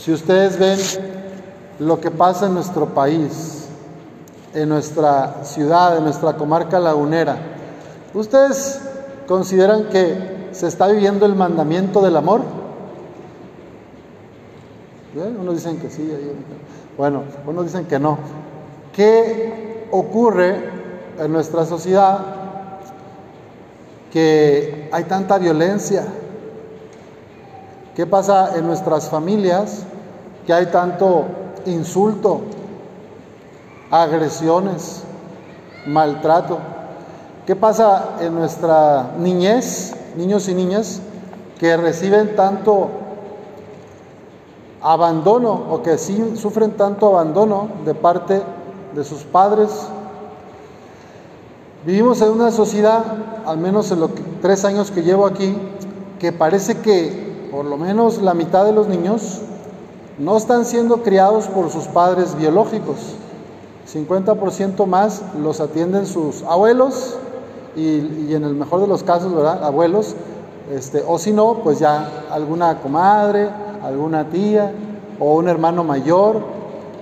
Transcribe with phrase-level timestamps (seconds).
[0.00, 0.78] Si ustedes ven
[1.78, 3.66] lo que pasa en nuestro país,
[4.54, 7.36] en nuestra ciudad, en nuestra comarca lagunera,
[8.14, 8.80] ¿ustedes
[9.28, 12.40] consideran que se está viviendo el mandamiento del amor?
[15.14, 16.10] Unos dicen que sí,
[16.96, 18.16] bueno, unos dicen que no.
[18.94, 20.64] ¿Qué ocurre
[21.18, 22.20] en nuestra sociedad
[24.10, 26.06] que hay tanta violencia?
[27.94, 29.84] ¿Qué pasa en nuestras familias
[30.46, 31.24] que hay tanto
[31.66, 32.40] insulto,
[33.90, 35.02] agresiones,
[35.86, 36.58] maltrato?
[37.46, 41.00] ¿Qué pasa en nuestra niñez, niños y niñas,
[41.58, 42.88] que reciben tanto
[44.80, 48.42] abandono o que sí sufren tanto abandono de parte
[48.94, 49.70] de sus padres.
[51.84, 53.04] Vivimos en una sociedad,
[53.46, 55.56] al menos en los tres años que llevo aquí,
[56.18, 59.40] que parece que por lo menos la mitad de los niños
[60.18, 63.14] no están siendo criados por sus padres biológicos.
[63.92, 67.16] 50% más los atienden sus abuelos
[67.74, 69.64] y, en el mejor de los casos, ¿verdad?
[69.64, 70.14] Abuelos,
[70.72, 73.48] este, o si no, pues ya alguna comadre,
[73.82, 74.72] alguna tía
[75.18, 76.40] o un hermano mayor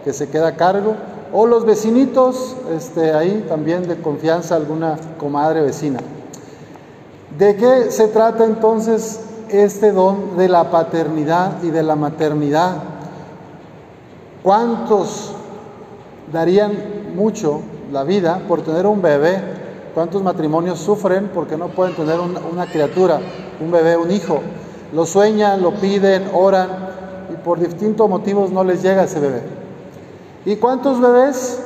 [0.04, 0.94] que se queda a cargo,
[1.32, 5.98] o los vecinitos, este, ahí también de confianza, alguna comadre vecina.
[7.36, 9.20] ¿De qué se trata entonces
[9.50, 12.76] este don de la paternidad y de la maternidad?
[14.42, 15.32] ¿Cuántos
[16.32, 16.72] darían
[17.14, 17.60] mucho
[17.92, 19.40] la vida por tener un bebé?
[19.94, 23.18] ¿Cuántos matrimonios sufren porque no pueden tener una criatura,
[23.60, 24.40] un bebé, un hijo?
[24.92, 26.68] Lo sueñan, lo piden, oran
[27.32, 29.42] y por distintos motivos no les llega ese bebé.
[30.44, 31.60] ¿Y cuántos bebés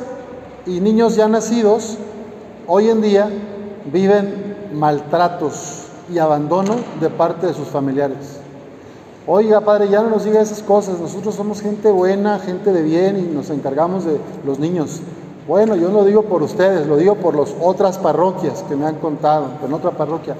[0.67, 1.99] y niños ya nacidos
[2.67, 3.29] hoy en día
[3.93, 8.39] viven maltratos y abandono de parte de sus familiares?
[9.27, 10.99] Oiga, padre, ya no nos diga esas cosas.
[10.99, 15.01] Nosotros somos gente buena, gente de bien y nos encargamos de los niños.
[15.47, 18.87] Bueno, yo no lo digo por ustedes, lo digo por las otras parroquias que me
[18.87, 20.35] han contado, en otra parroquia.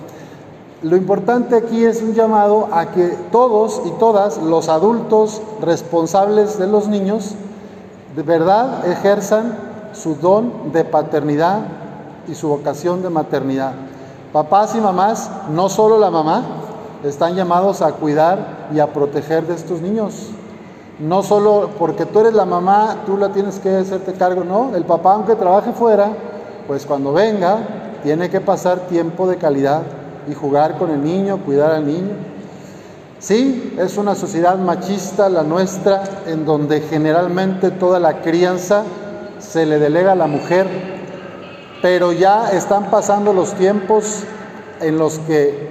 [0.83, 6.67] Lo importante aquí es un llamado a que todos y todas los adultos responsables de
[6.67, 7.37] los niños
[8.17, 9.57] de verdad ejerzan
[9.93, 11.61] su don de paternidad
[12.27, 13.75] y su vocación de maternidad.
[14.33, 16.43] Papás y mamás, no solo la mamá,
[17.05, 20.31] están llamados a cuidar y a proteger de estos niños.
[20.99, 24.75] No solo porque tú eres la mamá, tú la tienes que hacerte cargo, no.
[24.75, 26.13] El papá, aunque trabaje fuera,
[26.67, 27.59] pues cuando venga,
[28.03, 29.83] tiene que pasar tiempo de calidad
[30.27, 32.15] y jugar con el niño, cuidar al niño.
[33.19, 38.85] Sí, es una sociedad machista la nuestra, en donde generalmente toda la crianza
[39.39, 41.02] se le delega a la mujer,
[41.83, 44.23] pero ya están pasando los tiempos
[44.81, 45.69] en los que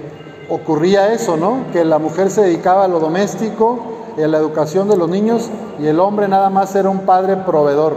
[0.48, 1.64] ocurría eso, ¿no?
[1.72, 3.80] Que la mujer se dedicaba a lo doméstico
[4.16, 5.48] y a la educación de los niños
[5.80, 7.94] y el hombre nada más era un padre proveedor.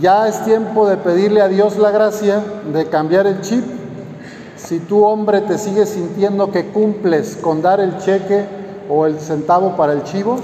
[0.00, 3.64] Ya es tiempo de pedirle a Dios la gracia de cambiar el chip
[4.64, 8.46] si tú hombre te sigues sintiendo que cumples con dar el cheque
[8.88, 10.36] o el centavo para el chivo,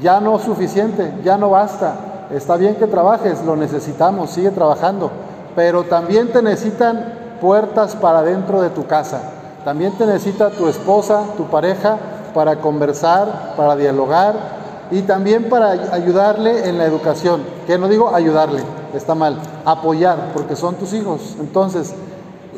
[0.00, 2.28] ya no es suficiente, ya no basta.
[2.30, 5.10] Está bien que trabajes, lo necesitamos, sigue trabajando,
[5.58, 9.20] pero también te necesitan puertas para dentro de tu casa.
[9.64, 11.98] También te necesita tu esposa, tu pareja,
[12.32, 14.36] para conversar, para dialogar
[14.92, 17.42] y también para ayudarle en la educación.
[17.66, 18.62] Que no digo ayudarle,
[18.94, 21.34] está mal, apoyar, porque son tus hijos.
[21.40, 21.92] Entonces,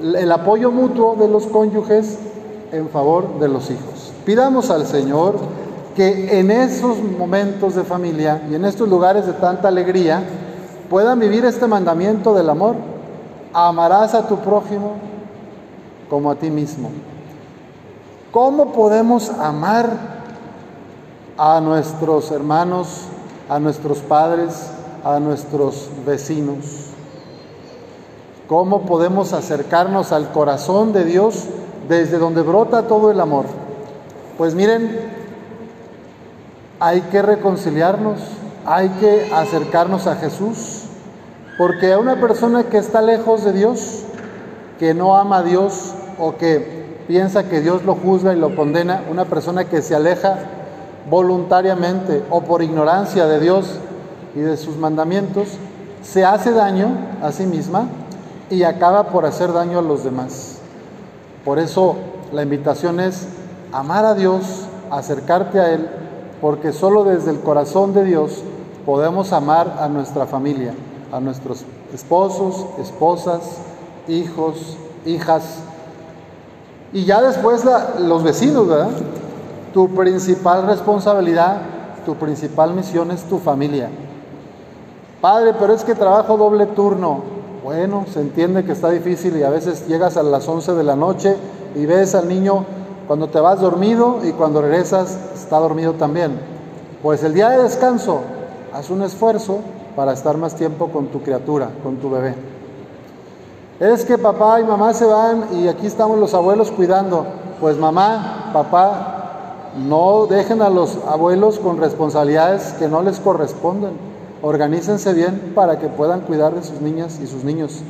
[0.03, 2.19] el apoyo mutuo de los cónyuges
[2.71, 4.12] en favor de los hijos.
[4.27, 5.37] Pidamos al Señor
[5.97, 10.22] que en esos momentos de familia y en estos lugares de tanta alegría
[10.91, 12.90] puedan vivir este mandamiento del amor.
[13.53, 14.94] Amarás a tu prójimo
[16.09, 16.91] como a ti mismo.
[18.31, 19.91] ¿Cómo podemos amar
[21.37, 23.06] a nuestros hermanos,
[23.49, 24.71] a nuestros padres,
[25.05, 26.91] a nuestros vecinos?
[28.47, 31.47] ¿Cómo podemos acercarnos al corazón de Dios
[31.89, 33.47] desde donde brota todo el amor?
[34.39, 35.10] Pues miren,
[36.81, 38.21] hay que reconciliarnos,
[38.65, 40.79] hay que acercarnos a Jesús,
[41.58, 44.04] porque a una persona que está lejos de Dios,
[44.78, 49.02] que no ama a Dios o que piensa que Dios lo juzga y lo condena,
[49.10, 50.38] una persona que se aleja
[51.08, 53.78] voluntariamente o por ignorancia de Dios
[54.34, 55.58] y de sus mandamientos,
[56.02, 56.88] se hace daño
[57.22, 57.86] a sí misma
[58.48, 60.58] y acaba por hacer daño a los demás.
[61.44, 61.97] Por eso
[62.32, 63.26] la invitación es
[63.72, 65.88] amar a Dios, acercarte a Él,
[66.41, 68.42] porque solo desde el corazón de Dios
[68.86, 70.74] podemos amar a nuestra familia,
[71.12, 73.41] a nuestros esposos, esposas,
[74.09, 74.77] hijos,
[75.07, 75.42] hijas,
[76.92, 77.65] y ya después
[78.01, 78.91] los vecinos, ¿verdad?
[79.72, 81.60] Tu principal responsabilidad
[82.04, 83.89] tu principal misión es tu familia.
[85.21, 87.21] Padre, pero es que trabajo doble turno.
[87.62, 90.97] Bueno, se entiende que está difícil y a veces llegas a las 11 de la
[90.97, 91.36] noche
[91.74, 92.65] y ves al niño
[93.07, 96.33] cuando te vas dormido y cuando regresas está dormido también.
[97.03, 98.22] Pues el día de descanso,
[98.72, 99.59] haz un esfuerzo
[100.00, 102.34] para estar más tiempo con tu criatura, con tu bebé.
[103.78, 107.26] Es que papá y mamá se van y aquí estamos los abuelos cuidando.
[107.60, 113.91] Pues mamá, papá, no dejen a los abuelos con responsabilidades que no les corresponden
[114.41, 117.82] organícense bien para que puedan cuidar de sus niñas y sus niños.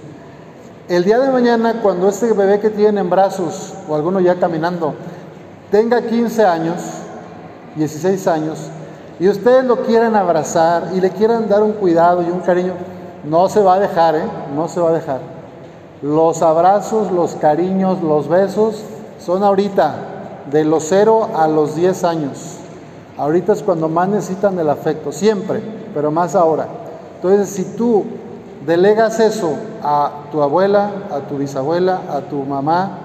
[0.88, 4.94] El día de mañana, cuando este bebé que tienen en brazos o alguno ya caminando
[5.70, 6.80] tenga 15 años,
[7.76, 8.68] 16 años,
[9.20, 12.72] y ustedes lo quieran abrazar y le quieran dar un cuidado y un cariño,
[13.22, 14.24] no se va a dejar, ¿eh?
[14.56, 15.20] No se va a dejar.
[16.00, 18.82] Los abrazos, los cariños, los besos
[19.18, 19.94] son ahorita,
[20.50, 22.56] de los 0 a los 10 años.
[23.18, 25.62] Ahorita es cuando más necesitan el afecto, siempre,
[25.92, 26.66] pero más ahora.
[27.16, 28.04] Entonces, si tú
[28.66, 29.52] delegas eso
[29.82, 32.98] a tu abuela, a tu bisabuela, a tu mamá,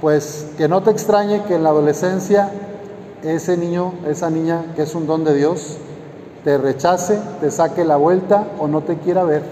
[0.00, 2.50] pues que no te extrañe que en la adolescencia
[3.22, 5.76] ese niño, esa niña que es un don de Dios,
[6.44, 9.42] te rechace, te saque la vuelta o no te quiera ver.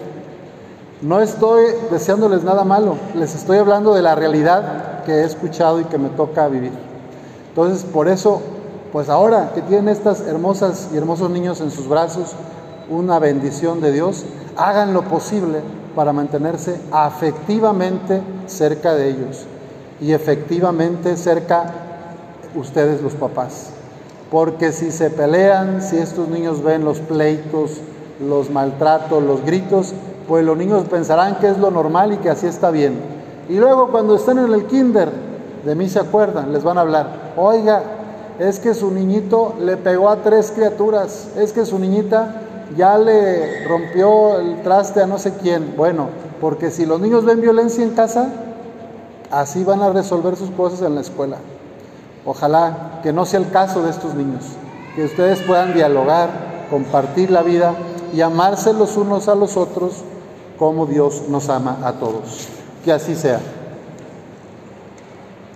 [1.03, 5.85] No estoy deseándoles nada malo, les estoy hablando de la realidad que he escuchado y
[5.85, 6.73] que me toca vivir.
[7.51, 8.41] Entonces, por eso
[8.93, 12.35] pues ahora que tienen estas hermosas y hermosos niños en sus brazos,
[12.89, 14.25] una bendición de Dios,
[14.57, 15.61] hagan lo posible
[15.95, 19.45] para mantenerse afectivamente cerca de ellos
[20.01, 21.88] y efectivamente cerca
[22.55, 23.71] ustedes los papás.
[24.31, 27.81] Porque si se pelean, si estos niños ven los pleitos,
[28.21, 29.95] los maltratos, los gritos,
[30.27, 32.99] pues los niños pensarán que es lo normal y que así está bien.
[33.49, 35.11] Y luego cuando estén en el kinder,
[35.65, 37.83] de mí se acuerdan, les van a hablar, oiga,
[38.39, 42.43] es que su niñito le pegó a tres criaturas, es que su niñita
[42.77, 45.75] ya le rompió el traste a no sé quién.
[45.77, 46.09] Bueno,
[46.41, 48.29] porque si los niños ven violencia en casa,
[49.31, 51.39] así van a resolver sus cosas en la escuela.
[52.29, 54.45] Ojalá que no sea el caso de estos niños,
[54.95, 56.29] que ustedes puedan dialogar,
[56.69, 57.73] compartir la vida
[58.13, 60.05] y amarse los unos a los otros
[60.59, 62.49] como Dios nos ama a todos.
[62.85, 63.41] Que así sea.